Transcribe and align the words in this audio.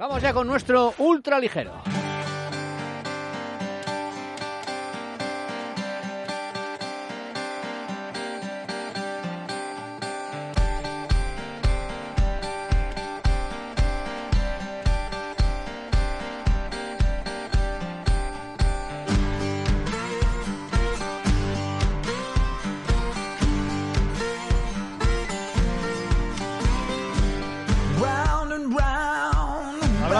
Vamos 0.00 0.22
ya 0.22 0.32
con 0.32 0.46
nuestro 0.46 0.94
ultra 0.96 1.38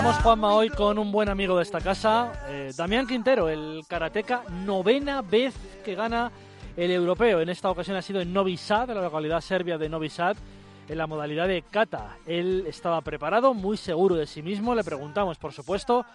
Hablamos, 0.01 0.23
Juanma, 0.23 0.55
hoy 0.55 0.71
con 0.71 0.99
un 0.99 1.13
buen 1.13 1.29
amigo 1.29 1.59
de 1.59 1.63
esta 1.63 1.79
casa, 1.79 2.33
eh, 2.49 2.71
Damián 2.75 3.07
Quintero, 3.07 3.51
el 3.51 3.83
karateca, 3.87 4.45
novena 4.65 5.21
vez 5.21 5.55
que 5.85 5.95
gana 5.95 6.33
el 6.75 6.91
europeo. 6.91 7.43
En 7.43 7.51
esta 7.51 7.71
ocasión 7.71 7.99
ha 7.99 8.01
sido 8.01 8.23
en 8.23 8.33
Novi 8.33 8.57
Sad, 8.57 8.89
en 8.89 8.97
la 8.97 9.03
localidad 9.03 9.43
serbia 9.43 9.77
de 9.77 9.91
Novi 9.91 10.09
Sad, 10.09 10.39
en 10.89 10.97
la 10.97 11.07
modalidad 11.07 11.47
de 11.47 11.61
kata. 11.71 12.17
Él 12.25 12.65
estaba 12.67 13.03
preparado, 13.03 13.53
muy 13.53 13.77
seguro 13.77 14.15
de 14.15 14.27
sí 14.27 14.41
mismo. 14.41 14.75
Le 14.75 14.85
preguntamos, 14.85 15.37
por 15.37 15.53
supuesto, 15.53 16.07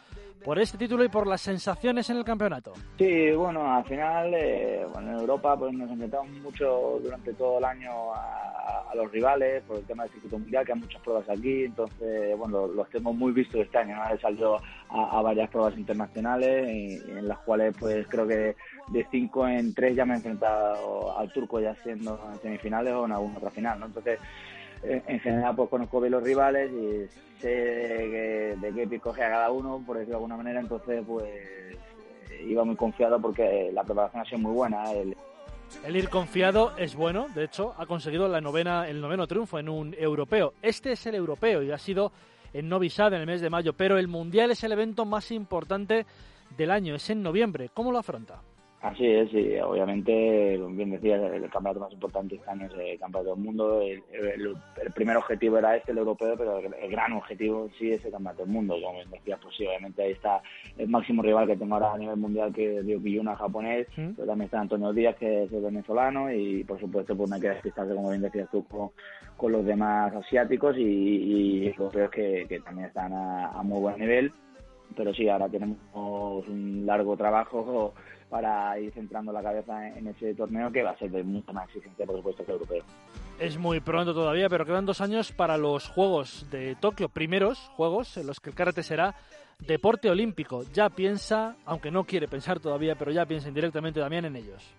por 0.44 0.58
este 0.58 0.80
título 0.80 1.04
y 1.04 1.10
por 1.10 1.28
las 1.28 1.42
sensaciones 1.42 2.10
en 2.10 2.18
el 2.18 2.24
campeonato. 2.24 2.74
Sí, 2.98 3.34
bueno, 3.34 3.72
al 3.72 3.84
final, 3.86 4.34
eh, 4.34 4.84
bueno, 4.92 5.12
en 5.12 5.20
Europa 5.20 5.56
pues 5.58 5.72
nos 5.74 5.92
enfrentamos 5.92 6.32
mucho 6.42 7.00
durante 7.04 7.36
todo 7.36 7.60
el 7.60 7.66
año 7.66 7.92
a, 8.16 8.55
a 8.90 8.96
los 8.96 9.12
rivales 9.12 9.64
por 9.64 9.78
el 9.78 9.86
tema 9.86 10.04
del 10.04 10.14
circuito 10.14 10.40
mundial, 10.40 10.66
que 10.66 10.74
hay 10.74 10.80
muchas 10.80 11.02
pruebas 11.02 11.30
aquí, 11.30 11.66
entonces, 11.66 12.38
bueno, 12.38 12.68
los 12.68 12.90
tenemos 12.90 13.16
muy 13.16 13.32
vistos 13.32 13.62
este 13.62 13.78
año, 13.78 13.96
¿no? 13.96 14.14
He 14.14 14.20
salido 14.20 14.60
a, 14.90 15.22
varias 15.22 15.50
pruebas 15.50 15.78
internacionales 15.78 16.68
y, 16.70 16.96
en 17.12 17.28
las 17.28 17.40
cuales 17.40 17.76
pues 17.80 18.06
creo 18.08 18.28
que 18.28 18.56
de 18.88 19.08
cinco 19.12 19.48
en 19.48 19.74
tres 19.74 19.96
ya 19.96 20.06
me 20.06 20.14
he 20.14 20.18
enfrentado 20.18 21.18
al 21.18 21.32
turco 21.32 21.60
ya 21.60 21.76
siendo 21.84 22.20
en 22.32 22.40
semifinales 22.42 22.94
o 22.94 23.06
en 23.06 23.12
alguna 23.12 23.38
otra 23.38 23.52
final, 23.52 23.80
¿no? 23.80 23.86
Entonces, 23.88 24.20
en 24.84 25.20
general 25.20 25.56
pues 25.56 25.70
conozco 25.70 26.00
bien 26.00 26.12
los 26.12 26.24
rivales 26.24 26.72
y 26.72 27.42
sé 27.42 27.48
de, 27.50 28.56
de 28.58 28.74
qué 28.74 28.88
pico 28.88 29.10
a 29.10 29.16
cada 29.16 29.52
uno, 29.52 29.82
por 29.86 29.98
decirlo 29.98 30.20
de 30.20 30.24
alguna 30.24 30.38
manera, 30.38 30.60
entonces 30.60 31.04
pues 31.08 31.26
iba 32.46 32.64
muy 32.64 32.76
confiado 32.76 33.20
porque 33.20 33.72
la 33.74 33.84
preparación 33.84 34.22
ha 34.22 34.26
sido 34.26 34.40
muy 34.40 34.54
buena. 34.54 34.92
El, 34.92 35.16
el 35.84 35.96
ir 35.96 36.10
confiado 36.10 36.76
es 36.78 36.96
bueno, 36.96 37.28
de 37.36 37.44
hecho 37.44 37.74
ha 37.78 37.86
conseguido 37.86 38.28
la 38.28 38.42
novena, 38.42 38.88
el 38.88 39.02
noveno 39.02 39.28
triunfo 39.28 39.60
en 39.60 39.70
un 39.70 39.96
europeo. 39.98 40.54
Este 40.62 40.92
es 40.92 41.06
el 41.06 41.16
europeo 41.16 41.62
y 41.62 41.72
ha 41.72 41.78
sido 41.78 42.12
en 42.54 42.70
Novi 42.70 42.90
Sad 42.90 43.14
en 43.14 43.22
el 43.22 43.28
mes 43.28 43.42
de 43.42 43.50
mayo, 43.50 43.74
pero 43.74 43.98
el 43.98 44.08
mundial 44.08 44.52
es 44.52 44.64
el 44.64 44.72
evento 44.72 45.06
más 45.06 45.32
importante 45.32 46.06
del 46.58 46.72
año, 46.72 46.96
es 46.96 47.10
en 47.10 47.22
noviembre. 47.22 47.70
¿Cómo 47.74 47.92
lo 47.92 47.98
afronta? 47.98 48.42
Así 48.86 49.04
es, 49.08 49.32
sí, 49.32 49.58
obviamente, 49.62 50.60
como 50.62 50.76
bien 50.76 50.92
decías, 50.92 51.20
el 51.20 51.50
campeonato 51.50 51.80
más 51.80 51.92
importante 51.92 52.36
este 52.36 52.48
año 52.52 52.68
es 52.68 52.74
el 52.74 53.00
campeonato 53.00 53.34
del 53.34 53.44
mundo. 53.44 53.82
El, 53.82 54.04
el, 54.14 54.56
el 54.80 54.92
primer 54.94 55.18
objetivo 55.18 55.58
era 55.58 55.76
este, 55.76 55.92
el 55.92 55.98
europeo, 55.98 56.36
pero 56.38 56.60
el, 56.60 56.72
el, 56.72 56.92
gran 56.92 57.14
objetivo 57.14 57.68
sí 57.80 57.92
es 57.92 58.06
el 58.06 58.12
campeonato 58.12 58.44
del 58.44 58.52
mundo. 58.52 58.76
Como 58.80 58.98
bien 58.98 59.10
decías, 59.10 59.40
pues 59.42 59.56
sí, 59.58 59.66
obviamente 59.66 60.04
ahí 60.04 60.12
está 60.12 60.40
el 60.78 60.88
máximo 60.88 61.24
rival 61.24 61.48
que 61.48 61.58
tengo 61.58 61.74
ahora 61.74 61.94
a 61.94 61.98
nivel 61.98 62.18
mundial, 62.18 62.54
que 62.54 62.78
es 62.78 62.86
Ryukiyuna, 62.86 63.36
japonés, 63.36 63.88
¿Mm? 63.98 64.12
pero 64.12 64.28
también 64.28 64.46
está 64.46 64.62
Antonio 64.62 64.94
Díaz, 64.94 65.16
que 65.16 65.46
es 65.46 65.52
el 65.52 65.64
venezolano, 65.64 66.32
y 66.32 66.64
por 66.64 66.80
supuesto, 66.80 67.18
pues 67.18 67.32
me 67.32 67.42
queda 67.42 67.54
despistarse, 67.54 67.96
como 67.96 68.12
bien 68.12 68.22
decías 68.22 68.48
tú, 68.52 68.64
con, 68.66 68.92
con 69.36 69.52
los 69.52 69.66
demás 69.66 70.14
asiáticos 70.14 70.78
y, 70.78 70.84
y 70.84 71.68
europeos 71.70 72.12
que, 72.12 72.46
que 72.48 72.60
también 72.60 72.90
están 72.90 73.12
a, 73.14 73.48
a 73.48 73.64
muy 73.64 73.80
buen 73.80 73.98
nivel. 73.98 74.32
Pero 74.96 75.14
sí, 75.14 75.28
ahora 75.28 75.50
tenemos 75.50 75.78
un 76.48 76.86
largo 76.86 77.16
trabajo 77.18 77.94
para 78.30 78.78
ir 78.80 78.92
centrando 78.94 79.32
la 79.32 79.44
cabeza 79.44 79.88
en 79.88 80.08
ese 80.08 80.34
torneo 80.34 80.72
que 80.72 80.84
va 80.84 80.92
a 80.92 80.98
ser 80.98 81.12
de 81.12 81.24
mucha 81.24 81.54
más 81.54 81.68
exigencia, 81.70 82.06
por 82.06 82.18
supuesto, 82.18 82.44
que 82.44 82.52
el 82.52 82.58
europeo. 82.58 82.84
Es 83.40 83.58
muy 83.58 83.80
pronto 83.80 84.14
todavía, 84.14 84.50
pero 84.50 84.66
quedan 84.66 84.86
dos 84.86 85.02
años 85.02 85.32
para 85.32 85.58
los 85.58 85.90
Juegos 85.90 86.48
de 86.52 86.76
Tokio, 86.76 87.10
primeros 87.10 87.60
Juegos 87.76 88.18
en 88.18 88.28
los 88.28 88.40
que 88.40 88.50
el 88.50 88.56
karate 88.56 88.84
será 88.84 89.16
deporte 89.60 90.10
olímpico. 90.10 90.64
Ya 90.74 90.90
piensa, 90.90 91.56
aunque 91.66 91.92
no 91.92 92.04
quiere 92.04 92.28
pensar 92.28 92.60
todavía, 92.60 92.96
pero 92.96 93.12
ya 93.12 93.26
piensa 93.26 93.48
indirectamente 93.48 94.00
también 94.00 94.26
en 94.26 94.36
ellos. 94.36 94.76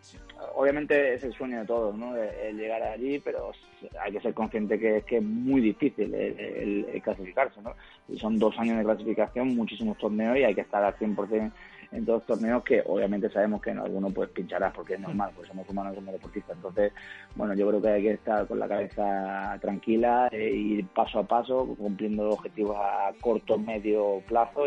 Obviamente 0.54 1.14
es 1.14 1.25
el 1.25 1.32
sueño 1.32 1.60
de 1.60 1.66
todos, 1.66 1.94
¿no? 1.97 2.16
El 2.16 2.56
llegar 2.56 2.82
allí, 2.82 3.19
pero 3.19 3.53
hay 4.00 4.12
que 4.12 4.20
ser 4.20 4.34
consciente 4.34 4.78
que 4.78 4.98
es 4.98 5.04
que 5.04 5.16
es 5.19 5.22
muy 5.22 5.60
difícil 5.60 6.15
el, 6.15 7.00
clasificarse, 7.03 7.60
¿no? 7.62 7.75
Y 8.09 8.19
son 8.19 8.38
dos 8.38 8.59
años 8.59 8.78
de 8.78 8.84
clasificación, 8.84 9.54
muchísimos 9.54 9.98
torneos 9.98 10.36
y 10.36 10.44
hay 10.44 10.54
que 10.54 10.62
estar 10.62 10.82
al 10.82 10.97
100% 10.97 11.53
en 11.92 12.04
todos 12.04 12.20
los 12.20 12.26
torneos 12.26 12.65
que 12.65 12.82
obviamente 12.84 13.31
sabemos 13.31 13.62
que 13.62 13.70
en 13.70 13.78
alguno 13.78 14.10
pues 14.10 14.28
pincharás 14.31 14.72
porque 14.75 14.94
es 14.94 15.00
normal, 15.00 15.31
pues 15.34 15.48
somos 15.48 15.69
humanos, 15.69 15.94
somos 15.94 16.12
deportistas. 16.12 16.56
Entonces, 16.56 16.92
bueno, 17.34 17.54
yo 17.54 17.69
creo 17.69 17.82
que 17.82 17.88
hay 17.88 18.03
que 18.03 18.12
estar 18.12 18.47
con 18.47 18.59
la 18.59 18.69
cabeza 18.69 19.59
tranquila 19.60 20.28
e 20.32 20.50
ir 20.50 20.86
paso 20.88 21.20
a 21.20 21.25
paso, 21.25 21.75
cumpliendo 21.78 22.31
objetivos 22.31 22.76
a 22.78 23.12
corto, 23.20 23.59
medio 23.59 24.22
plazo. 24.26 24.66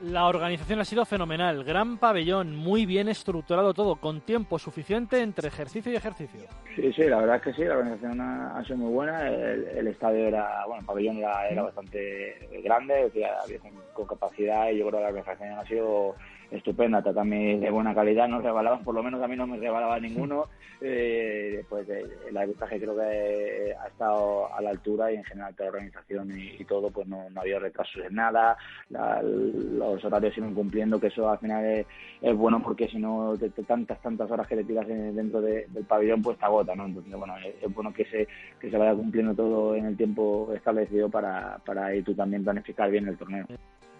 La 0.00 0.28
organización 0.28 0.80
ha 0.80 0.84
sido 0.86 1.04
fenomenal, 1.04 1.62
gran 1.62 1.98
pabellón, 1.98 2.56
muy 2.56 2.86
bien 2.86 3.08
estructurado 3.08 3.74
todo, 3.74 3.96
con 3.96 4.22
tiempo 4.22 4.58
suficiente 4.58 5.20
entre 5.20 5.48
ejercicio 5.48 5.92
y 5.92 5.96
ejercicio. 5.96 6.40
Sí, 6.74 6.90
sí, 6.94 7.02
la 7.02 7.18
verdad 7.18 7.36
es 7.36 7.42
que 7.42 7.52
sí, 7.52 7.64
la 7.64 7.76
organización 7.76 8.18
ha, 8.18 8.56
ha 8.56 8.64
sido 8.64 8.78
muy 8.78 8.92
buena, 8.94 9.28
el, 9.28 9.68
el, 9.68 9.86
estadio 9.88 10.28
era, 10.28 10.64
bueno, 10.64 10.80
el 10.80 10.86
pabellón 10.86 11.18
era, 11.18 11.48
era 11.48 11.62
bastante 11.64 12.48
grande, 12.64 13.12
había 13.42 13.58
con, 13.58 13.72
con 13.92 14.06
capacidad 14.06 14.70
y 14.70 14.78
yo 14.78 14.86
creo 14.88 15.00
que 15.00 15.02
la 15.02 15.08
organización 15.08 15.58
ha 15.58 15.66
sido 15.66 16.14
estupenda, 16.50 17.02
tatami 17.02 17.58
de 17.58 17.70
buena 17.70 17.94
calidad, 17.94 18.28
no 18.28 18.40
rebalaban, 18.40 18.82
por 18.84 18.94
lo 18.94 19.02
menos 19.02 19.22
a 19.22 19.28
mí 19.28 19.36
no 19.36 19.46
me 19.46 19.58
rebalaba 19.58 19.98
ninguno. 20.00 20.46
Eh, 20.82 21.62
pues 21.68 21.86
eh, 21.90 22.02
el 22.30 22.36
arbitraje 22.38 22.80
creo 22.80 22.96
que 22.96 23.74
ha 23.78 23.86
estado 23.86 24.50
a 24.50 24.62
la 24.62 24.70
altura 24.70 25.12
y 25.12 25.16
en 25.16 25.24
general 25.24 25.54
toda 25.54 25.68
la 25.68 25.76
organización 25.76 26.30
y, 26.38 26.56
y 26.58 26.64
todo, 26.64 26.90
pues 26.90 27.06
no, 27.06 27.28
no, 27.28 27.42
había 27.42 27.58
retrasos 27.58 28.02
en 28.02 28.14
nada, 28.14 28.56
la, 28.88 29.20
los 29.20 30.02
horarios 30.02 30.34
siguen 30.34 30.54
cumpliendo, 30.54 30.98
que 30.98 31.08
eso 31.08 31.28
al 31.28 31.38
final 31.38 31.66
es, 31.66 31.86
es 32.22 32.34
bueno 32.34 32.62
porque 32.62 32.88
si 32.88 32.96
no, 32.96 33.36
de, 33.36 33.50
de, 33.50 33.62
tantas, 33.64 34.00
tantas 34.00 34.30
horas 34.30 34.46
que 34.46 34.56
te 34.56 34.64
tiras 34.64 34.88
dentro 34.88 35.42
de, 35.42 35.66
del 35.68 35.84
pabellón, 35.84 36.22
pues 36.22 36.38
te 36.38 36.46
agota, 36.46 36.74
¿no? 36.74 36.86
Entonces, 36.86 37.12
bueno, 37.12 37.36
es, 37.36 37.62
es, 37.62 37.74
bueno 37.74 37.92
que 37.92 38.06
se, 38.06 38.26
que 38.58 38.70
se 38.70 38.78
vaya 38.78 38.94
cumpliendo 38.94 39.34
todo 39.34 39.76
en 39.76 39.84
el 39.84 39.98
tiempo 39.98 40.50
establecido 40.54 41.10
para, 41.10 41.58
para 41.58 41.94
ir 41.94 42.04
tú 42.04 42.14
también 42.14 42.42
planificar 42.42 42.90
bien 42.90 43.06
el 43.06 43.18
torneo. 43.18 43.44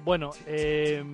Bueno, 0.05 0.31
eh, 0.47 1.05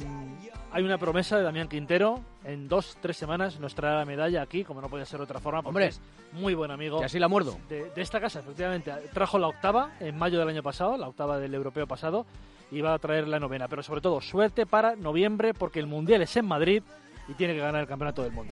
hay 0.71 0.85
una 0.85 0.99
promesa 0.99 1.26
de 1.35 1.43
Damián 1.43 1.69
Quintero. 1.69 2.21
En 2.45 2.69
dos, 2.69 2.97
tres 3.01 3.17
semanas 3.17 3.59
nos 3.59 3.75
traerá 3.75 3.99
la 3.99 4.05
medalla 4.05 4.43
aquí, 4.43 4.63
como 4.63 4.81
no 4.81 4.89
puede 4.89 5.05
ser 5.05 5.19
de 5.19 5.25
otra 5.25 5.41
forma. 5.41 5.61
Hombre, 5.61 5.89
es 5.89 6.01
muy 6.33 6.55
buen 6.55 6.71
amigo. 6.71 7.01
Y 7.01 7.05
así 7.05 7.19
la 7.19 7.27
muerdo. 7.27 7.59
De, 7.69 7.91
de, 7.91 8.03
esta 8.03 8.21
casa, 8.21 8.41
efectivamente. 8.41 8.93
Trajo 9.13 9.39
la 9.39 9.49
octava 9.49 9.91
en 9.99 10.17
mayo 10.17 10.39
del 10.39 10.49
año 10.49 10.63
pasado, 10.63 10.97
la 10.97 11.09
octava 11.09 11.39
del 11.39 11.53
europeo 11.55 11.89
pasado, 11.89 12.25
y 12.71 12.81
va 12.81 12.95
a 12.95 12.99
traer 12.99 13.27
la 13.27 13.41
novena. 13.41 13.67
Pero 13.67 13.83
sobre 13.83 14.01
todo, 14.01 14.21
suerte 14.21 14.67
para 14.67 14.95
noviembre, 14.95 15.55
porque 15.55 15.81
el 15.81 15.87
mundial 15.87 16.23
es 16.23 16.37
en 16.37 16.47
Madrid 16.47 16.83
y 17.29 17.35
tiene 17.35 17.55
que 17.55 17.61
ganar 17.61 17.81
el 17.81 17.89
campeonato 17.89 18.23
del 18.23 18.31
mundo. 18.33 18.45